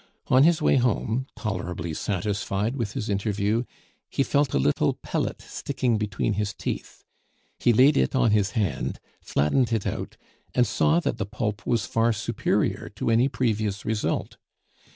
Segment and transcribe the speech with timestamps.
[0.29, 3.65] On his way home, tolerably satisfied with his interview,
[4.09, 7.03] he felt a little pellet sticking between his teeth.
[7.59, 10.17] He laid it on his hand, flattened it out,
[10.55, 14.37] and saw that the pulp was far superior to any previous result.